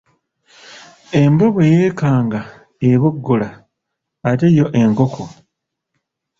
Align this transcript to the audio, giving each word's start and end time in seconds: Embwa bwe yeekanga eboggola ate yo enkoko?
Embwa 1.21 1.45
bwe 1.53 1.65
yeekanga 1.73 2.41
eboggola 2.91 3.49
ate 4.29 4.47
yo 4.57 4.65
enkoko? 4.81 5.23